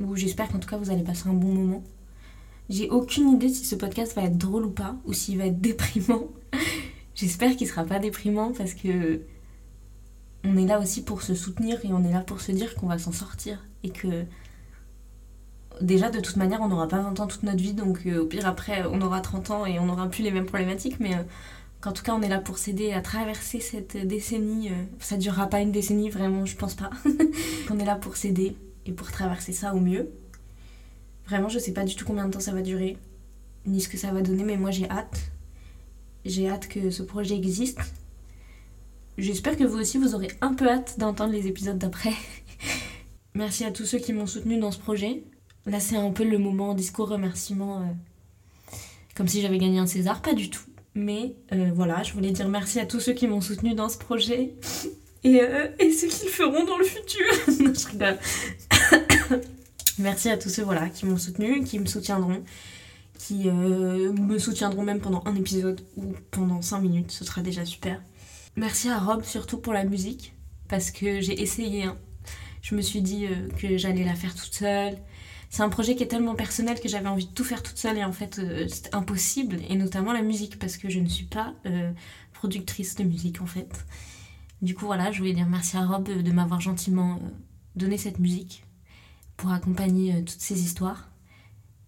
ou 0.00 0.16
j'espère 0.16 0.48
qu'en 0.48 0.58
tout 0.58 0.68
cas 0.68 0.76
vous 0.76 0.90
allez 0.90 1.02
passer 1.02 1.28
un 1.28 1.34
bon 1.34 1.52
moment. 1.52 1.82
J'ai 2.68 2.88
aucune 2.90 3.30
idée 3.30 3.48
si 3.48 3.64
ce 3.64 3.74
podcast 3.74 4.14
va 4.14 4.24
être 4.24 4.36
drôle 4.36 4.66
ou 4.66 4.70
pas, 4.70 4.96
ou 5.06 5.12
s'il 5.12 5.38
va 5.38 5.46
être 5.46 5.60
déprimant. 5.60 6.24
j'espère 7.14 7.56
qu'il 7.56 7.66
sera 7.66 7.84
pas 7.84 7.98
déprimant 7.98 8.52
parce 8.52 8.74
que 8.74 9.22
on 10.44 10.56
est 10.56 10.66
là 10.66 10.78
aussi 10.78 11.02
pour 11.02 11.22
se 11.22 11.34
soutenir 11.34 11.84
et 11.84 11.92
on 11.92 12.04
est 12.04 12.12
là 12.12 12.20
pour 12.20 12.40
se 12.40 12.52
dire 12.52 12.74
qu'on 12.76 12.86
va 12.86 12.98
s'en 12.98 13.12
sortir 13.12 13.64
et 13.82 13.90
que 13.90 14.24
déjà 15.80 16.10
de 16.10 16.20
toute 16.20 16.36
manière 16.36 16.60
on 16.60 16.68
n'aura 16.68 16.88
pas 16.88 16.98
20 16.98 17.20
ans 17.20 17.26
toute 17.26 17.42
notre 17.42 17.62
vie 17.62 17.74
donc 17.74 18.00
euh, 18.06 18.22
au 18.22 18.26
pire 18.26 18.46
après 18.46 18.84
on 18.90 19.00
aura 19.00 19.20
30 19.20 19.50
ans 19.50 19.66
et 19.66 19.78
on 19.78 19.86
n'aura 19.86 20.08
plus 20.08 20.22
les 20.22 20.30
mêmes 20.30 20.46
problématiques 20.46 21.00
mais 21.00 21.14
euh, 21.14 21.22
qu'en 21.80 21.92
tout 21.92 22.02
cas 22.02 22.14
on 22.14 22.22
est 22.22 22.28
là 22.28 22.38
pour 22.38 22.58
s'aider 22.58 22.92
à 22.92 23.00
traverser 23.00 23.60
cette 23.60 23.96
décennie 23.96 24.70
euh, 24.70 24.84
ça 24.98 25.16
durera 25.16 25.46
pas 25.46 25.60
une 25.60 25.72
décennie 25.72 26.10
vraiment 26.10 26.46
je 26.46 26.56
pense 26.56 26.74
pas 26.74 26.90
on 27.70 27.78
est 27.78 27.84
là 27.84 27.96
pour 27.96 28.16
s'aider 28.16 28.56
et 28.88 28.92
pour 28.92 29.12
traverser 29.12 29.52
ça 29.52 29.74
au 29.74 29.80
mieux. 29.80 30.10
Vraiment, 31.26 31.48
je 31.48 31.58
sais 31.58 31.72
pas 31.72 31.84
du 31.84 31.94
tout 31.94 32.04
combien 32.06 32.26
de 32.26 32.32
temps 32.32 32.40
ça 32.40 32.52
va 32.52 32.62
durer, 32.62 32.96
ni 33.66 33.80
ce 33.80 33.88
que 33.88 33.98
ça 33.98 34.10
va 34.12 34.22
donner, 34.22 34.44
mais 34.44 34.56
moi 34.56 34.70
j'ai 34.70 34.88
hâte. 34.90 35.30
J'ai 36.24 36.48
hâte 36.48 36.68
que 36.68 36.90
ce 36.90 37.02
projet 37.02 37.36
existe. 37.36 37.80
J'espère 39.18 39.56
que 39.56 39.64
vous 39.64 39.78
aussi 39.78 39.98
vous 39.98 40.14
aurez 40.14 40.30
un 40.40 40.54
peu 40.54 40.68
hâte 40.68 40.98
d'entendre 40.98 41.32
les 41.32 41.46
épisodes 41.46 41.78
d'après. 41.78 42.14
Merci 43.34 43.64
à 43.64 43.70
tous 43.70 43.84
ceux 43.84 43.98
qui 43.98 44.12
m'ont 44.12 44.26
soutenu 44.26 44.58
dans 44.58 44.72
ce 44.72 44.78
projet. 44.78 45.22
Là, 45.66 45.80
c'est 45.80 45.96
un 45.96 46.10
peu 46.10 46.24
le 46.24 46.38
moment 46.38 46.74
discours 46.74 47.08
remerciement, 47.08 47.80
euh, 47.80 48.72
comme 49.14 49.28
si 49.28 49.42
j'avais 49.42 49.58
gagné 49.58 49.78
un 49.78 49.86
César, 49.86 50.22
pas 50.22 50.32
du 50.32 50.48
tout. 50.48 50.62
Mais 50.94 51.34
euh, 51.52 51.70
voilà, 51.74 52.02
je 52.02 52.14
voulais 52.14 52.30
dire 52.30 52.48
merci 52.48 52.80
à 52.80 52.86
tous 52.86 53.00
ceux 53.00 53.12
qui 53.12 53.26
m'ont 53.26 53.40
soutenu 53.40 53.74
dans 53.74 53.88
ce 53.88 53.98
projet 53.98 54.54
et, 55.24 55.42
euh, 55.42 55.68
et 55.78 55.92
ceux 55.92 56.08
qui 56.08 56.24
le 56.24 56.30
feront 56.30 56.64
dans 56.64 56.78
le 56.78 56.84
futur. 56.84 57.26
Merci 59.98 60.30
à 60.30 60.38
tous 60.38 60.48
ceux 60.48 60.62
voilà, 60.62 60.88
qui 60.88 61.06
m'ont 61.06 61.18
soutenu, 61.18 61.64
qui 61.64 61.78
me 61.78 61.86
soutiendront, 61.86 62.42
qui 63.18 63.48
me 63.48 64.38
soutiendront 64.38 64.84
même 64.84 65.00
pendant 65.00 65.22
un 65.26 65.34
épisode 65.34 65.80
ou 65.96 66.14
pendant 66.30 66.62
5 66.62 66.80
minutes, 66.80 67.10
ce 67.10 67.24
sera 67.24 67.42
déjà 67.42 67.64
super. 67.64 68.00
Merci 68.54 68.88
à 68.88 68.98
Rob 68.98 69.24
surtout 69.24 69.58
pour 69.58 69.72
la 69.72 69.84
musique, 69.84 70.34
parce 70.68 70.92
que 70.92 71.20
j'ai 71.20 71.42
essayé. 71.42 71.82
Hein. 71.82 71.98
Je 72.62 72.76
me 72.76 72.80
suis 72.80 73.02
dit 73.02 73.26
que 73.60 73.76
j'allais 73.76 74.04
la 74.04 74.14
faire 74.14 74.36
toute 74.36 74.54
seule. 74.54 74.96
C'est 75.50 75.62
un 75.62 75.68
projet 75.68 75.96
qui 75.96 76.02
est 76.02 76.08
tellement 76.08 76.34
personnel 76.34 76.78
que 76.80 76.88
j'avais 76.88 77.08
envie 77.08 77.26
de 77.26 77.32
tout 77.32 77.44
faire 77.44 77.62
toute 77.62 77.78
seule 77.78 77.96
et 77.98 78.04
en 78.04 78.12
fait 78.12 78.38
euh, 78.38 78.66
c'est 78.68 78.94
impossible, 78.94 79.58
et 79.68 79.76
notamment 79.76 80.12
la 80.12 80.22
musique, 80.22 80.58
parce 80.58 80.76
que 80.76 80.88
je 80.88 81.00
ne 81.00 81.08
suis 81.08 81.26
pas 81.26 81.54
productrice 82.32 82.94
de 82.96 83.04
musique 83.04 83.40
en 83.40 83.46
fait. 83.46 83.84
Du 84.62 84.74
coup 84.74 84.86
voilà, 84.86 85.12
je 85.12 85.18
voulais 85.18 85.32
dire 85.32 85.46
merci 85.46 85.76
à 85.76 85.86
Rob 85.86 86.08
de 86.08 86.32
m'avoir 86.32 86.60
gentiment 86.60 87.20
donné 87.76 87.96
cette 87.96 88.18
musique 88.18 88.64
pour 89.38 89.52
accompagner 89.52 90.14
euh, 90.14 90.18
toutes 90.18 90.40
ces 90.40 90.62
histoires. 90.62 91.08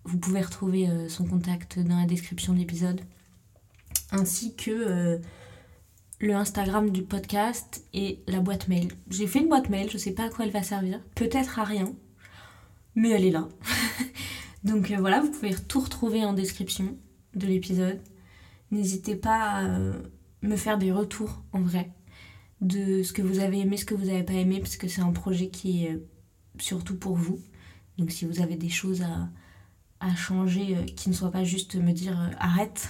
Vous 0.04 0.16
pouvez 0.16 0.40
retrouver 0.40 0.88
euh, 0.88 1.08
son 1.10 1.26
contact 1.26 1.78
dans 1.78 1.98
la 1.98 2.06
description 2.06 2.54
de 2.54 2.58
l'épisode, 2.58 3.02
ainsi 4.12 4.54
que 4.56 4.70
euh, 4.70 5.18
le 6.20 6.34
Instagram 6.34 6.90
du 6.90 7.02
podcast 7.02 7.84
et 7.92 8.20
la 8.26 8.40
boîte 8.40 8.68
mail. 8.68 8.92
J'ai 9.10 9.26
fait 9.26 9.40
une 9.40 9.48
boîte 9.48 9.68
mail, 9.68 9.90
je 9.90 9.98
sais 9.98 10.12
pas 10.12 10.24
à 10.24 10.28
quoi 10.30 10.46
elle 10.46 10.52
va 10.52 10.62
servir, 10.62 11.00
peut-être 11.14 11.58
à 11.58 11.64
rien, 11.64 11.92
mais 12.94 13.10
elle 13.10 13.24
est 13.24 13.30
là. 13.30 13.48
Donc 14.64 14.92
voilà, 14.92 15.20
vous 15.20 15.30
pouvez 15.30 15.54
tout 15.54 15.80
retrouver 15.80 16.24
en 16.24 16.32
description 16.32 16.96
de 17.34 17.46
l'épisode. 17.46 18.00
N'hésitez 18.70 19.16
pas 19.16 19.58
à 19.58 19.68
me 20.42 20.56
faire 20.56 20.78
des 20.78 20.92
retours 20.92 21.42
en 21.52 21.60
vrai 21.60 21.90
de 22.60 23.02
ce 23.02 23.12
que 23.12 23.22
vous 23.22 23.38
avez 23.38 23.60
aimé, 23.60 23.76
ce 23.76 23.84
que 23.84 23.94
vous 23.94 24.06
n'avez 24.06 24.22
pas 24.22 24.34
aimé, 24.34 24.60
parce 24.60 24.76
que 24.76 24.88
c'est 24.88 25.00
un 25.00 25.12
projet 25.12 25.48
qui 25.48 25.86
est 25.86 25.98
surtout 26.58 26.96
pour 26.96 27.16
vous. 27.16 27.40
Donc 27.98 28.10
si 28.10 28.24
vous 28.24 28.40
avez 28.40 28.56
des 28.56 28.68
choses 28.68 29.02
à, 29.02 30.14
changer 30.16 30.76
euh, 30.76 30.84
qui 30.84 31.10
ne 31.10 31.14
soient 31.14 31.30
pas 31.30 31.44
juste 31.44 31.74
me 31.74 31.92
dire 31.92 32.18
euh, 32.18 32.30
arrête, 32.38 32.88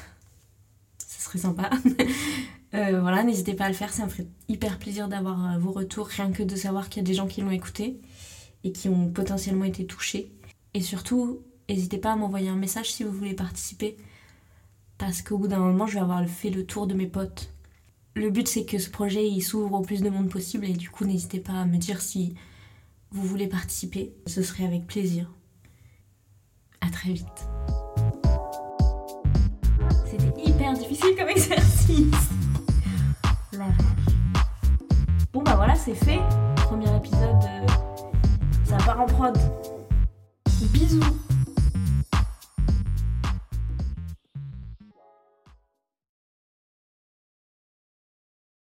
ce 1.07 1.23
serait 1.23 1.39
sympa. 1.39 1.71
Euh, 2.73 3.01
voilà, 3.01 3.25
n'hésitez 3.25 3.55
pas 3.55 3.65
à 3.65 3.69
le 3.69 3.75
faire, 3.75 3.93
ça 3.93 4.05
me 4.05 4.09
ferait 4.09 4.29
hyper 4.49 4.79
plaisir 4.79 5.09
d'avoir 5.09 5.59
vos 5.59 5.73
retours, 5.73 6.07
rien 6.07 6.31
que 6.31 6.45
de 6.45 6.55
savoir 6.55 6.89
qu'il 6.89 7.03
y 7.03 7.05
a 7.05 7.09
des 7.09 7.15
gens 7.15 7.27
qui 7.27 7.41
l'ont 7.41 7.51
écouté 7.51 8.01
et 8.65 8.73
qui 8.73 8.89
ont 8.89 9.11
potentiellement 9.11 9.65
été 9.65 9.87
touchés. 9.87 10.33
Et 10.75 10.81
surtout, 10.81 11.41
n'hésitez 11.69 11.99
pas 11.99 12.13
à 12.13 12.17
m'envoyer 12.17 12.49
un 12.49 12.57
message 12.57 12.93
si 12.93 13.05
vous 13.05 13.13
voulez 13.13 13.35
participer, 13.35 13.97
parce 14.99 15.23
qu'au 15.23 15.39
bout 15.39 15.49
d'un 15.49 15.59
moment, 15.59 15.87
je 15.87 15.95
vais 15.95 16.01
avoir 16.01 16.25
fait 16.27 16.51
le 16.51 16.67
tour 16.67 16.87
de 16.87 16.95
mes 16.95 17.07
potes. 17.07 17.53
Le 18.15 18.31
but, 18.31 18.49
c'est 18.49 18.65
que 18.65 18.79
ce 18.79 18.91
projet 18.91 19.39
s'ouvre 19.41 19.75
au 19.75 19.83
plus 19.83 20.03
de 20.03 20.11
monde 20.11 20.29
possible, 20.29 20.67
et 20.67 20.73
du 20.73 20.91
coup, 20.91 21.05
n'hésitez 21.05 21.41
pas 21.41 21.53
à 21.55 21.65
me 21.65 21.77
dire 21.77 22.01
si 22.01 22.35
vous 23.11 23.23
voulez 23.23 23.49
participer, 23.49 24.13
ce 24.27 24.43
serait 24.43 24.65
avec 24.65 24.87
plaisir. 24.87 25.31
À 26.81 26.91
très 26.91 27.13
vite. 27.13 27.27
C'était 30.07 30.49
hyper 30.49 30.73
difficile 30.75 31.15
comme 31.17 31.29
exercice. 31.29 32.07
La 33.53 33.67
vache. 33.67 33.77
Bon 35.33 35.43
bah 35.43 35.57
voilà, 35.57 35.75
c'est 35.75 35.95
fait 35.95 36.21
part 38.91 39.01
en 39.03 39.07
prod. 39.07 39.35
Bisous 40.73 41.30